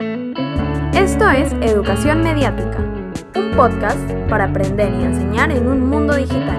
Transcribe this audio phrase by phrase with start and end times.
[0.00, 2.78] Esto es Educación Mediática,
[3.36, 6.56] un podcast para aprender y enseñar en un mundo digital.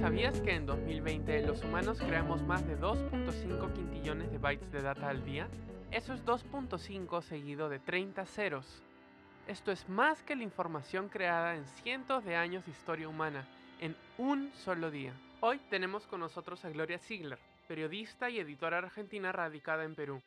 [0.00, 5.10] ¿Sabías que en 2020 los humanos creamos más de 2.5 quintillones de bytes de data
[5.10, 5.46] al día?
[5.92, 8.82] Eso es 2.5 seguido de 30 ceros.
[9.46, 13.46] Esto es más que la información creada en cientos de años de historia humana,
[13.80, 15.12] en un solo día.
[15.40, 17.38] Hoy tenemos con nosotros a Gloria Ziegler,
[17.68, 20.20] periodista y editora argentina radicada en Perú.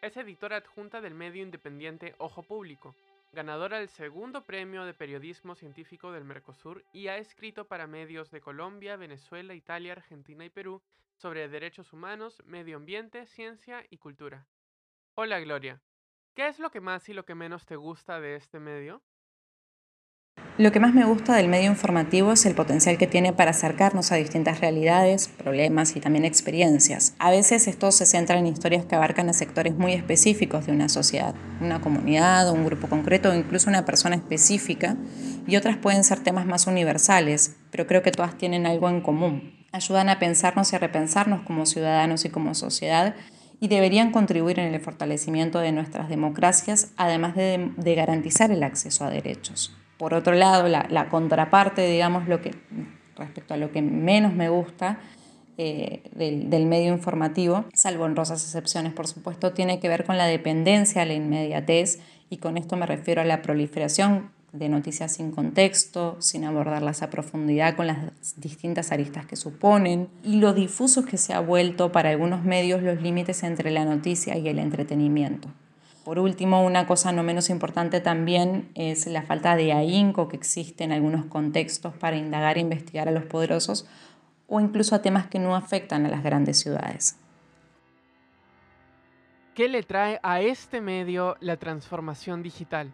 [0.00, 2.94] Es editora adjunta del medio independiente Ojo Público,
[3.32, 8.40] ganadora del segundo premio de periodismo científico del Mercosur y ha escrito para medios de
[8.40, 10.80] Colombia, Venezuela, Italia, Argentina y Perú
[11.16, 14.46] sobre derechos humanos, medio ambiente, ciencia y cultura.
[15.16, 15.82] Hola Gloria,
[16.36, 19.02] ¿qué es lo que más y lo que menos te gusta de este medio?
[20.58, 24.10] Lo que más me gusta del medio informativo es el potencial que tiene para acercarnos
[24.10, 27.14] a distintas realidades, problemas y también experiencias.
[27.18, 30.88] A veces esto se centra en historias que abarcan a sectores muy específicos de una
[30.88, 34.96] sociedad, una comunidad, un grupo concreto o incluso una persona específica,
[35.46, 39.66] y otras pueden ser temas más universales, pero creo que todas tienen algo en común.
[39.72, 43.14] Ayudan a pensarnos y a repensarnos como ciudadanos y como sociedad
[43.60, 49.04] y deberían contribuir en el fortalecimiento de nuestras democracias, además de, de garantizar el acceso
[49.04, 49.76] a derechos.
[49.98, 52.54] Por otro lado, la, contraparte, digamos, lo que,
[53.16, 54.98] respecto a lo que menos me gusta
[55.56, 60.26] eh, del, medio informativo, salvo en rosas excepciones, por supuesto, tiene que ver con la
[60.26, 66.16] dependencia, la inmediatez, y con esto me refiero a la proliferación de noticias sin contexto,
[66.20, 67.98] sin abordarlas a profundidad con las
[68.36, 73.00] distintas aristas que suponen, y lo difusos que se ha vuelto para algunos medios los
[73.00, 75.48] límites entre la noticia y el entretenimiento.
[76.06, 80.84] Por último, una cosa no menos importante también es la falta de ahínco que existe
[80.84, 83.88] en algunos contextos para indagar e investigar a los poderosos
[84.46, 87.18] o incluso a temas que no afectan a las grandes ciudades.
[89.56, 92.92] ¿Qué le trae a este medio la transformación digital?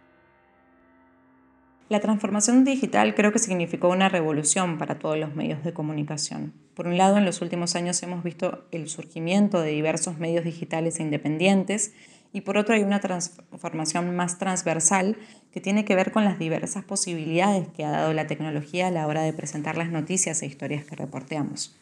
[1.91, 6.55] La transformación digital creo que significó una revolución para todos los medios de comunicación.
[6.73, 10.99] Por un lado, en los últimos años hemos visto el surgimiento de diversos medios digitales
[10.99, 11.93] e independientes
[12.33, 15.17] y por otro hay una transformación más transversal
[15.53, 19.07] que tiene que ver con las diversas posibilidades que ha dado la tecnología a la
[19.07, 21.77] hora de presentar las noticias e historias que reporteamos.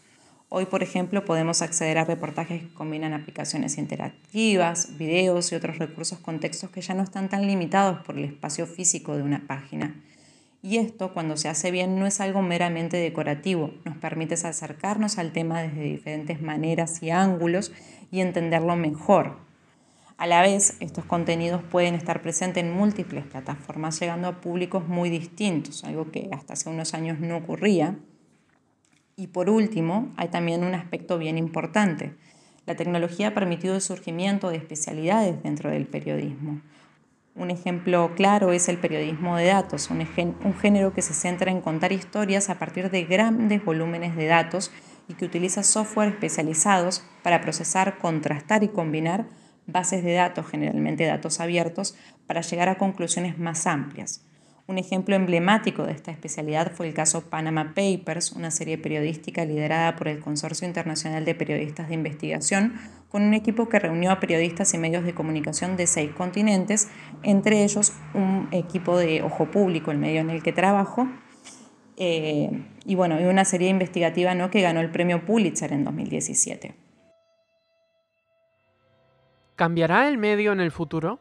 [0.53, 6.19] Hoy, por ejemplo, podemos acceder a reportajes que combinan aplicaciones interactivas, videos y otros recursos
[6.19, 9.94] con textos que ya no están tan limitados por el espacio físico de una página.
[10.60, 15.33] Y esto, cuando se hace bien, no es algo meramente decorativo, nos permite acercarnos al
[15.33, 17.72] tema desde diferentes maneras y ángulos
[18.10, 19.37] y entenderlo mejor,
[20.20, 25.08] a la vez, estos contenidos pueden estar presentes en múltiples plataformas, llegando a públicos muy
[25.08, 27.97] distintos, algo que hasta hace unos años no ocurría.
[29.16, 32.12] Y por último, hay también un aspecto bien importante.
[32.66, 36.60] La tecnología ha permitido el surgimiento de especialidades dentro del periodismo.
[37.34, 40.06] Un ejemplo claro es el periodismo de datos, un,
[40.60, 44.70] género que se centra en contar historias a partir de grandes volúmenes de datos
[45.09, 49.40] y que utiliza software especializados para procesar, contrastar y combinar
[49.72, 54.25] bases de datos, generalmente datos abiertos, para llegar a conclusiones más amplias.
[54.66, 59.97] Un ejemplo emblemático de esta especialidad fue el caso Panama Papers, una serie periodística liderada
[59.97, 62.75] por el Consorcio Internacional de Periodistas de Investigación,
[63.09, 66.88] con un equipo que reunió a periodistas y medios de comunicación de seis continentes,
[67.25, 71.09] entre ellos un equipo de Ojo Público, el medio en el que trabajo,
[71.97, 72.50] eh,
[72.86, 74.50] y bueno, una serie investigativa ¿no?
[74.50, 76.75] que ganó el premio Pulitzer en 2017.
[79.60, 81.21] ¿Cambiará el medio en el futuro?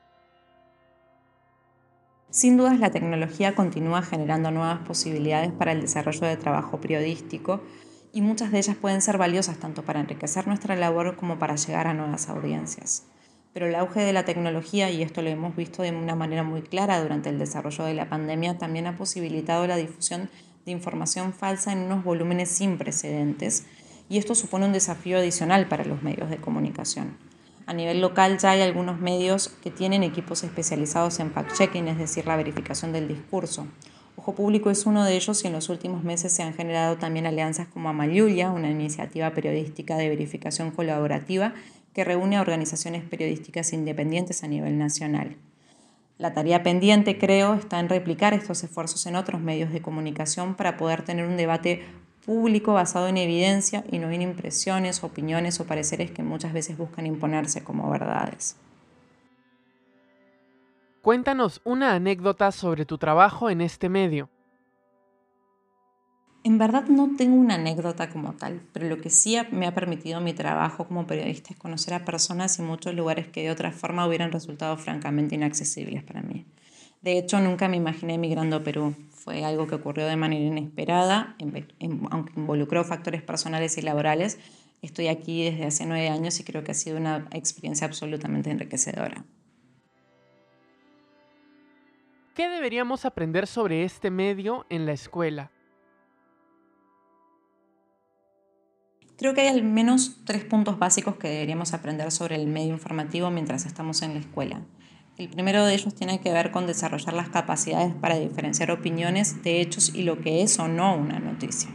[2.29, 7.61] Sin dudas la tecnología continúa generando nuevas posibilidades para el desarrollo de trabajo periodístico
[8.13, 11.87] y muchas de ellas pueden ser valiosas tanto para enriquecer nuestra labor como para llegar
[11.87, 13.03] a nuevas audiencias.
[13.51, 16.61] Pero el auge de la tecnología, y esto lo hemos visto de una manera muy
[16.61, 20.29] clara durante el desarrollo de la pandemia, también ha posibilitado la difusión
[20.65, 23.65] de información falsa en unos volúmenes sin precedentes,
[24.07, 27.28] y esto supone un desafío adicional para los medios de comunicación.
[27.69, 32.25] A nivel local ya hay algunos medios que tienen equipos especializados en fact-checking, es decir,
[32.25, 33.67] la verificación del discurso.
[34.15, 37.27] Ojo Público es uno de ellos y en los últimos meses se han generado también
[37.27, 41.53] alianzas como Amayulia, una iniciativa periodística de verificación colaborativa
[41.93, 45.37] que reúne a organizaciones periodísticas independientes a nivel nacional.
[46.17, 50.75] La tarea pendiente, creo, está en replicar estos esfuerzos en otros medios de comunicación para
[50.75, 51.83] poder tener un debate
[52.25, 57.05] público basado en evidencia y no en impresiones, opiniones o pareceres que muchas veces buscan
[57.05, 58.55] imponerse como verdades.
[61.01, 64.29] Cuéntanos una anécdota sobre tu trabajo en este medio.
[66.43, 70.21] En verdad no tengo una anécdota como tal, pero lo que sí me ha permitido
[70.21, 74.07] mi trabajo como periodista es conocer a personas y muchos lugares que de otra forma
[74.07, 76.45] hubieran resultado francamente inaccesibles para mí.
[77.01, 78.93] De hecho, nunca me imaginé emigrando a Perú.
[79.11, 84.37] Fue algo que ocurrió de manera inesperada, aunque involucró factores personales y laborales.
[84.81, 89.25] Estoy aquí desde hace nueve años y creo que ha sido una experiencia absolutamente enriquecedora.
[92.33, 95.51] ¿Qué deberíamos aprender sobre este medio en la escuela?
[99.17, 103.29] Creo que hay al menos tres puntos básicos que deberíamos aprender sobre el medio informativo
[103.29, 104.61] mientras estamos en la escuela.
[105.19, 109.59] El primero de ellos tiene que ver con desarrollar las capacidades para diferenciar opiniones de
[109.59, 111.69] hechos y lo que es o no una noticia.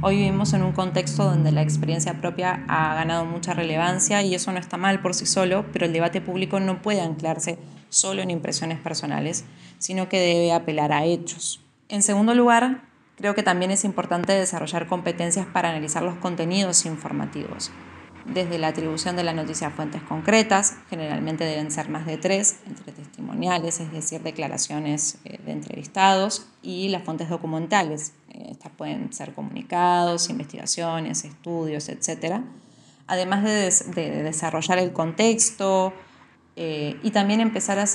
[0.00, 4.50] Hoy vivimos en un contexto donde la experiencia propia ha ganado mucha relevancia y eso
[4.50, 7.56] no está mal por sí solo, pero el debate público no puede anclarse
[7.88, 9.44] solo en impresiones personales,
[9.78, 11.60] sino que debe apelar a hechos.
[11.88, 12.82] En segundo lugar,
[13.16, 17.70] Creo que también es importante desarrollar competencias para analizar los contenidos informativos,
[18.24, 22.56] desde la atribución de la noticia a fuentes concretas, generalmente deben ser más de tres,
[22.66, 28.12] entre testimoniales, es decir, declaraciones eh, de entrevistados, y las fuentes documentales.
[28.30, 32.42] Eh, estas pueden ser comunicados, investigaciones, estudios, etc.
[33.06, 35.92] Además de, desarrollar el contexto,
[36.54, 37.86] eh, y, también empezar a,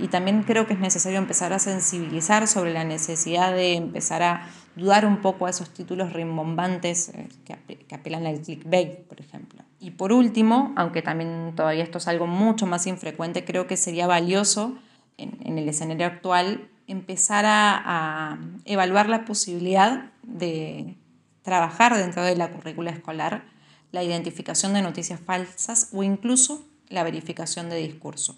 [0.00, 4.48] y también creo que es necesario empezar a sensibilizar sobre la necesidad de empezar a
[4.76, 9.65] dudar un poco a esos títulos rimbombantes eh, que, apelan al clickbait, por ejemplo.
[9.86, 14.08] Y por último, aunque también todavía esto es algo mucho más infrecuente, creo que sería
[14.08, 14.76] valioso
[15.16, 20.96] en, el escenario actual empezar a, evaluar la posibilidad de
[21.42, 23.44] trabajar dentro de la currícula escolar
[23.92, 28.36] la identificación de noticias falsas o incluso la verificación de discurso.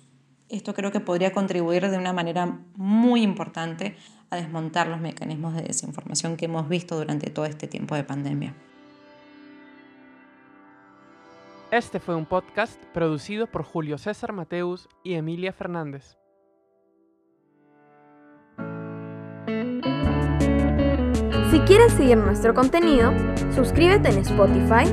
[0.51, 3.97] Esto creo que podría contribuir de una manera muy importante
[4.29, 8.55] a desmontar los mecanismos de desinformación que hemos visto durante todo este tiempo de pandemia.
[11.71, 16.17] Este fue un podcast producido por Julio César Mateus y Emilia Fernández.
[21.51, 23.13] Si quieres seguir nuestro contenido,
[23.55, 24.91] suscríbete en Spotify,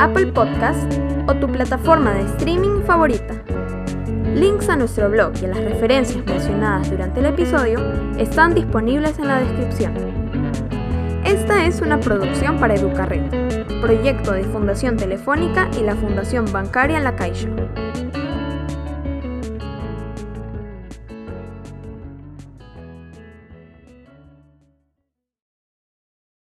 [0.00, 0.92] Apple Podcast
[1.28, 3.44] o tu plataforma de streaming favorita.
[4.34, 7.78] Links a nuestro blog y a las referencias mencionadas durante el episodio
[8.18, 9.94] están disponibles en la descripción.
[11.24, 17.16] Esta es una producción para Educarred, proyecto de Fundación Telefónica y la Fundación Bancaria La
[17.16, 17.48] Caixa.